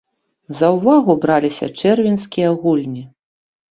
[0.61, 3.09] За ўвагу браліся чэрвеньскія гульні.